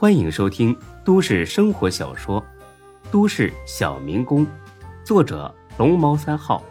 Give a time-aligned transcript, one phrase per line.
[0.00, 0.74] 欢迎收听
[1.04, 2.40] 都市生活小说
[3.12, 4.46] 《都市小民工》，
[5.04, 6.64] 作者龙猫三号，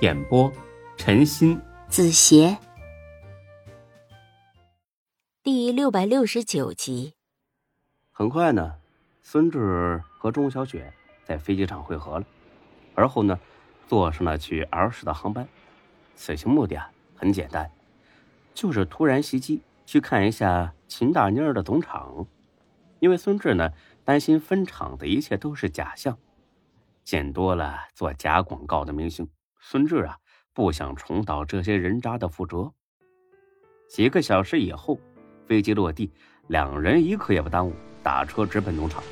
[0.00, 0.48] 演播
[0.96, 2.56] 陈鑫、子邪，
[5.42, 7.14] 第六百六十九集。
[8.12, 8.74] 很快呢，
[9.24, 10.94] 孙志和钟小雪
[11.24, 12.24] 在飞机场会合了，
[12.94, 13.40] 而后呢，
[13.88, 15.48] 坐上了去 L 市的航班。
[16.14, 17.68] 此行目的啊，很简单，
[18.54, 22.24] 就是突然袭击，去看一下秦大妮儿的总厂。
[23.02, 23.68] 因为孙志呢
[24.04, 26.16] 担心分厂的一切都是假象，
[27.02, 30.16] 见多了做假广告的明星，孙志啊
[30.54, 32.72] 不想重蹈这些人渣的覆辙。
[33.88, 35.00] 几个小时以后，
[35.48, 36.12] 飞机落地，
[36.46, 37.72] 两人一刻也不耽误，
[38.04, 39.02] 打车直奔农场。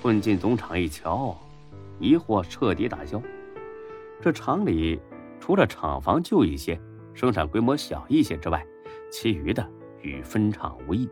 [0.00, 1.36] 混进总厂一瞧，
[1.98, 3.20] 疑惑彻底打消。
[4.22, 5.00] 这厂里
[5.40, 6.80] 除了厂房旧一些、
[7.12, 8.64] 生产规模小一些之外，
[9.10, 9.68] 其余的
[10.00, 11.10] 与分厂无异。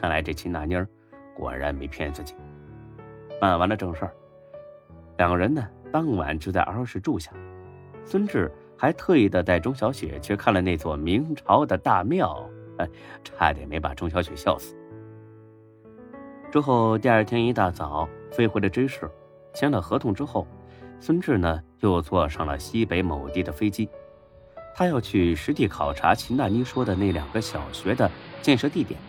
[0.00, 0.88] 看来这秦大妮儿。
[1.40, 2.34] 果然没骗自己。
[3.40, 4.12] 办完了正事儿，
[5.16, 7.32] 两个人呢当晚就在 L 市住下。
[8.04, 12.86] 孙志还特意的带钟小雪去看了那座明朝的大庙，哎，
[13.24, 14.76] 差点没把钟小雪笑死。
[16.50, 19.10] 之后第二天一大早飞回了 J 市，
[19.54, 20.46] 签了合同之后，
[20.98, 23.88] 孙志呢又坐上了西北某地的飞机，
[24.74, 28.10] 他要去实地考察秦大妮说的那两个小学的
[28.42, 29.00] 建设地点。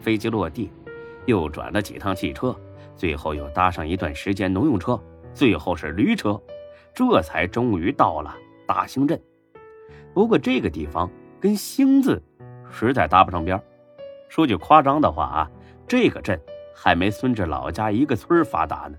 [0.00, 0.70] 飞机落地。
[1.26, 2.54] 又转了几趟汽车，
[2.96, 5.00] 最后又搭上一段时间农用车，
[5.32, 6.40] 最后是驴车，
[6.94, 8.34] 这才终于到了
[8.66, 9.20] 大兴镇。
[10.12, 12.22] 不过这个地方跟“兴”字
[12.70, 13.60] 实在搭不上边
[14.28, 15.50] 说句夸张的话啊，
[15.86, 16.40] 这个镇
[16.74, 18.96] 还没孙志老家一个村发达呢。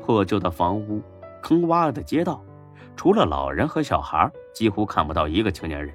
[0.00, 1.02] 破旧的房屋，
[1.42, 2.42] 坑洼的街道，
[2.96, 5.94] 除了老人和小孩，几乎看不到一个青年人，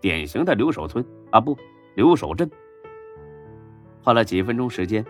[0.00, 1.56] 典型的留守村啊，不，
[1.94, 2.50] 留守镇。
[4.02, 5.04] 花了几分钟时间，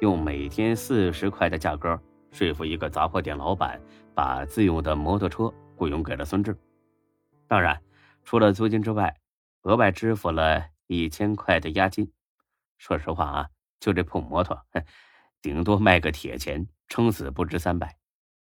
[0.00, 3.80] 用每天四十块的价格说服一个杂货店老板，
[4.14, 6.56] 把自用的摩托车雇佣给了孙志。
[7.48, 7.82] 当然，
[8.24, 9.16] 除了租金之外，
[9.62, 12.12] 额外支付了一千块的押金。
[12.78, 13.48] 说实话啊，
[13.80, 14.56] 就这破摩托，
[15.42, 17.96] 顶多卖个铁钱，撑死不值三百。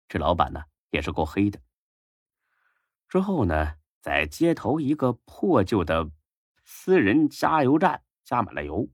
[0.06, 1.58] 这老板呢，也是够黑的。
[3.08, 6.10] 之后呢，在街头一个破旧的
[6.62, 8.86] 私人加油站加满了油。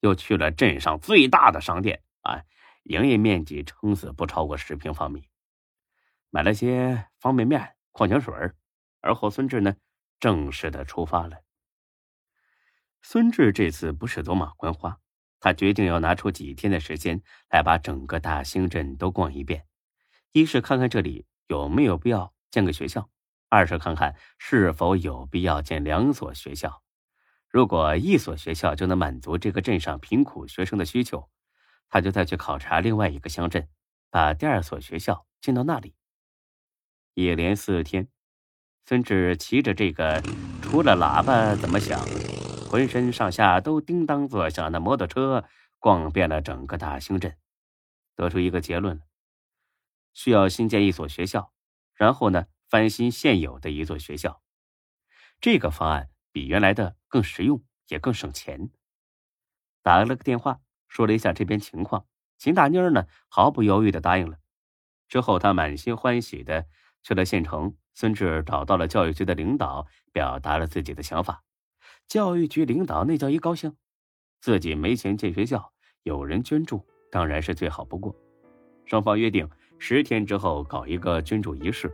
[0.00, 2.42] 又去了镇上最大的商店啊，
[2.84, 5.28] 营业面积撑死不超过十平方米，
[6.30, 8.34] 买了些方便面、矿泉水
[9.00, 9.76] 而后孙志呢，
[10.20, 11.38] 正式的出发了。
[13.00, 14.98] 孙志这次不是走马观花，
[15.40, 19.66] 他决定要拿出几天的时间来把整个大兴镇都逛一遍，
[20.32, 23.08] 一是看看这里有没有必要建个学校，
[23.48, 26.82] 二是看看是否有必要建两所学校。
[27.50, 31.30] 如果一所学校就能满足这个镇上贫苦学生的需求，
[31.88, 33.68] 他就再去考察另外一个乡镇，
[34.10, 35.94] 把第二所学校建到那里。
[37.14, 38.08] 一连四天，
[38.84, 40.22] 孙志骑着这个
[40.60, 41.98] 除了喇叭怎么响，
[42.70, 45.44] 浑身上下都叮当作响的摩托车，
[45.78, 47.36] 逛遍了整个大兴镇，
[48.14, 49.00] 得出一个结论：
[50.12, 51.52] 需要新建一所学校，
[51.94, 54.42] 然后呢翻新现有的一座学校。
[55.40, 56.10] 这个方案。
[56.30, 58.70] 比原来的更实用，也更省钱。
[59.82, 64.38] 打了个电话，说了一下这边情况，秦大妮儿呢毫不犹豫的答应了。
[65.08, 66.66] 之后，他满心欢喜的
[67.02, 67.74] 去了县城。
[67.94, 71.42] 孙志找到了教育局的领导，表达了自己的想法。
[72.06, 73.76] 教育局领导那叫一高兴，
[74.40, 75.72] 自己没钱建学校，
[76.04, 78.14] 有人捐助当然是最好不过。
[78.86, 81.92] 双方约定十天之后搞一个捐助仪式。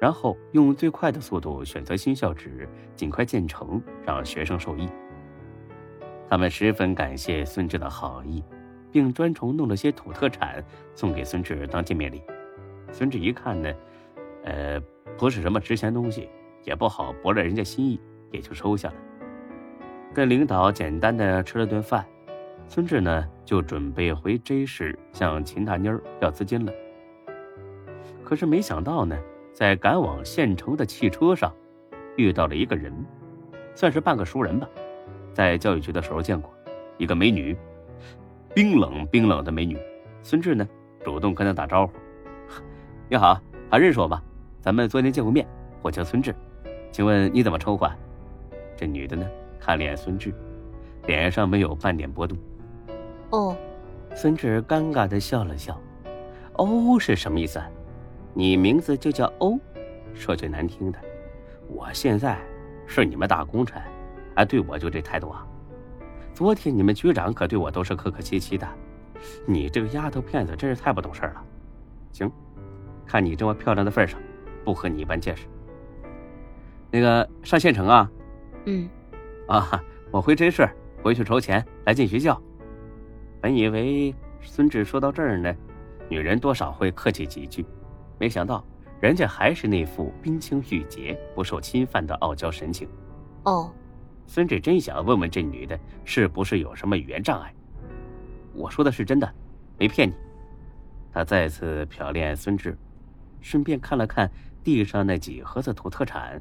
[0.00, 4.88] 然后用最快的速度选择新校址，尽快建成，让学生受益。
[6.28, 8.42] 他们十分感谢孙志的好意，
[8.90, 10.62] 并专程弄了些土特产
[10.94, 12.22] 送给孙志当见面礼。
[12.92, 13.72] 孙志一看呢，
[14.44, 14.80] 呃，
[15.16, 16.28] 不是什么值钱东西，
[16.64, 18.00] 也不好驳了人家心意，
[18.30, 18.94] 也就收下了。
[20.12, 22.04] 跟领导简单的吃了顿饭，
[22.68, 26.72] 孙志呢就准备回 J 市向秦大妮儿要资金了。
[28.24, 29.16] 可是没想到呢。
[29.54, 31.54] 在赶往县城的汽车上，
[32.16, 32.92] 遇到了一个人，
[33.76, 34.68] 算是半个熟人吧，
[35.32, 36.52] 在教育局的时候见过，
[36.98, 37.56] 一个美女，
[38.52, 39.78] 冰冷冰冷的美女。
[40.24, 40.68] 孙志呢，
[41.04, 41.92] 主动跟她打招呼
[43.08, 43.40] ：“你好，
[43.70, 44.20] 还认识我吧？
[44.60, 45.46] 咱们昨天见过面，
[45.82, 46.34] 我叫孙志，
[46.90, 47.96] 请问你怎么称呼？”啊？”
[48.76, 49.24] 这女的呢，
[49.60, 50.34] 看了眼孙志，
[51.06, 52.36] 脸上没有半点波动。
[53.30, 53.56] 哦，
[54.16, 55.80] 孙志尴尬的笑了笑。
[56.54, 57.62] 哦是什么意思？
[58.36, 59.58] 你名字就叫欧，
[60.12, 60.98] 说句难听的，
[61.68, 62.36] 我现在
[62.84, 63.80] 是你们大功臣，
[64.34, 65.46] 哎，对我就这态度啊？
[66.34, 68.68] 昨天你们局长可对我都是客客气气的，
[69.46, 71.44] 你这个丫头片子真是太不懂事了。
[72.10, 72.28] 行，
[73.06, 74.20] 看你这么漂亮的份上，
[74.64, 75.46] 不和你一般见识。
[76.90, 78.10] 那个上县城啊？
[78.64, 78.88] 嗯。
[79.46, 79.80] 啊，
[80.10, 80.68] 我回真市，
[81.04, 82.40] 回去筹钱来进学校。
[83.40, 85.54] 本以为孙志说到这儿呢，
[86.08, 87.64] 女人多少会客气几句，
[88.18, 88.64] 没想到
[89.00, 92.88] 人家还是那副冰清玉洁、不受侵犯的傲娇神情。
[93.44, 93.72] 哦。
[94.26, 97.54] 孙志真想问问这女的是不是有什么语言障碍。
[98.54, 99.30] 我说的是真的，
[99.78, 100.14] 没骗你。
[101.12, 102.76] 他再次瞟了眼孙志，
[103.42, 104.30] 顺便看了看
[104.62, 106.40] 地上那几盒子土特产，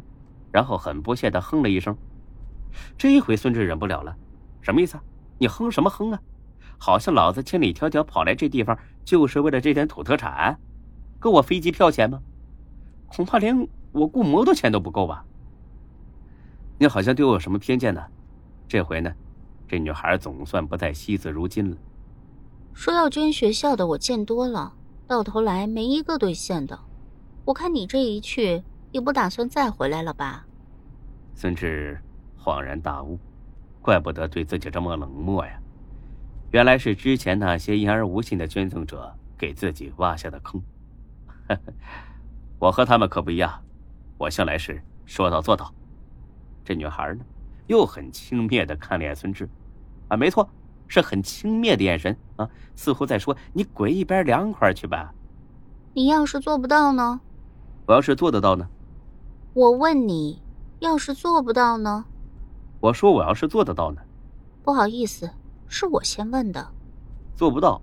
[0.49, 1.95] 然后很不屑的哼了一声。
[2.97, 4.15] 这一回孙志忍不了了，
[4.61, 4.97] 什么意思？
[5.37, 6.21] 你哼什么哼啊？
[6.77, 10.57] 好像老子千里迢迢跑来这地方就是为了这点土特产，
[11.23, 12.21] 够我飞机票钱吗？
[13.07, 15.23] 恐怕连我雇摩托钱都不够吧。
[16.77, 18.03] 你好像对我有什么偏见呢？
[18.67, 19.09] 这回呢，
[19.65, 21.77] 这女孩总算不再惜字如金了。
[22.73, 24.73] 说要捐学校的我见多了，
[25.07, 26.77] 到头来没一个兑现的。
[27.45, 28.61] 我看你这一去，
[28.91, 30.45] 也不打算再回来了吧？
[31.35, 31.97] 孙志
[32.37, 33.17] 恍然大悟，
[33.81, 35.57] 怪不得对自己这么冷漠呀，
[36.51, 40.61] 原来是之前那些言而无信的捐赠者给自己挖下的坑。
[42.59, 43.61] 我和他们可不一样，
[44.17, 45.73] 我向来是说到做到。
[46.63, 47.23] 这女孩呢，
[47.67, 49.49] 又很轻蔑的看了眼孙志，
[50.07, 50.49] 啊，没错，
[50.87, 55.13] 是很轻蔑的眼神啊，似乎在说：“你滚一边凉快去吧。”
[55.93, 57.19] 你要是做不到呢？
[57.85, 58.67] 我要是做得到呢？
[59.53, 60.41] 我问你，
[60.79, 62.05] 要是做不到呢？
[62.79, 64.01] 我说我要是做得到呢？
[64.63, 65.29] 不好意思，
[65.67, 66.65] 是我先问的。
[67.35, 67.81] 做不到，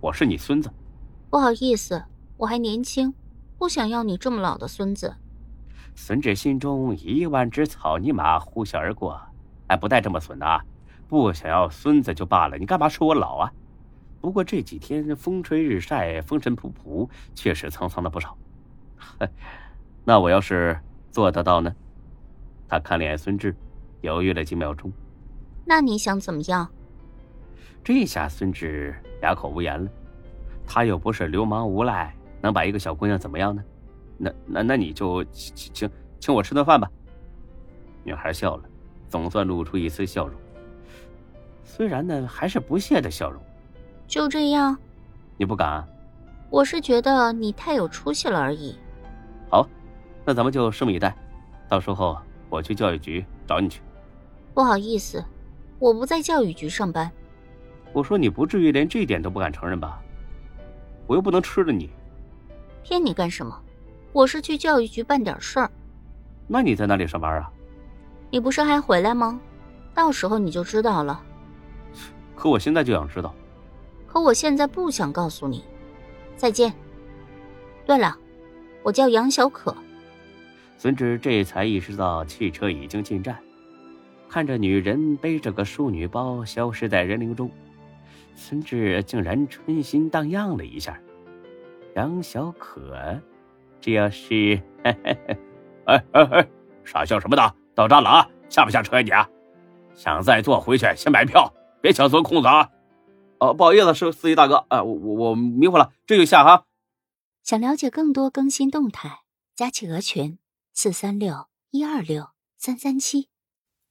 [0.00, 0.70] 我是你孙子。
[1.28, 2.02] 不好意思，
[2.40, 3.12] 我还年轻，
[3.58, 5.14] 不想要你这么老的孙子。
[5.94, 9.20] 孙志心中一万只草泥马呼啸而过，
[9.66, 10.64] 哎，不带这么损的啊！
[11.06, 13.52] 不想要孙子就罢了，你干嘛说我老啊？
[14.22, 18.34] 不过这几天风吹日晒，风尘仆仆，确实沧桑了不少。
[20.02, 21.70] 那我要是做得到呢？
[22.66, 23.54] 他看了眼孙志，
[24.00, 24.90] 犹豫了几秒钟。
[25.66, 26.66] 那你想怎么样？
[27.84, 29.90] 这下孙志哑口无言了。
[30.66, 33.62] 他又不是流氓无赖，能把一个小姑娘怎么样呢？
[34.22, 36.90] 那那那你就请请请我吃顿饭吧。
[38.04, 38.64] 女孩笑了，
[39.08, 40.38] 总算露出一丝笑容，
[41.64, 43.42] 虽然呢还是不屑的笑容。
[44.06, 44.76] 就这样？
[45.38, 45.86] 你不敢？
[46.50, 48.76] 我是觉得你太有出息了而已。
[49.48, 49.66] 好，
[50.24, 51.16] 那咱们就拭目以待。
[51.68, 53.80] 到时候我去教育局找你去。
[54.52, 55.24] 不好意思，
[55.78, 57.10] 我不在教育局上班。
[57.92, 60.02] 我说你不至于连这一点都不敢承认吧？
[61.06, 61.88] 我又不能吃了你。
[62.82, 63.60] 骗你干什么？
[64.12, 65.70] 我是去教育局办点事儿，
[66.48, 67.50] 那你在哪里上班啊？
[68.30, 69.40] 你不是还回来吗？
[69.94, 71.22] 到时候你就知道了。
[72.34, 73.34] 可我现在就想知道。
[74.06, 75.64] 可我现在不想告诉你。
[76.36, 76.72] 再见。
[77.86, 78.16] 对了，
[78.82, 79.76] 我叫杨小可。
[80.78, 83.38] 孙志这才意识到汽车已经进站，
[84.28, 87.50] 看着女人背着个淑女包消失在人流中，
[88.34, 90.98] 孙志竟然春心荡漾了一下。
[91.94, 93.20] 杨小可。
[93.80, 94.96] 这要是， 哎
[95.84, 96.48] 哎哎，
[96.84, 97.54] 傻笑什么的？
[97.74, 99.28] 到站了啊，下不下车呀你啊？
[99.94, 102.68] 想再坐回去先买票，别想钻空子啊！
[103.38, 106.64] 哦，不好意思，是司机大哥，哎，我我我迷糊了，这就下哈。
[107.42, 109.20] 想了解更多更新动态，
[109.56, 110.38] 加企鹅群
[110.74, 112.28] 四三六一二六
[112.58, 113.28] 三三七。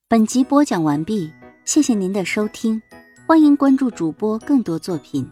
[0.08, 1.34] 本集播讲完毕，
[1.65, 2.82] 谢谢您的收听，
[3.27, 5.29] 欢迎关注主播更多作品。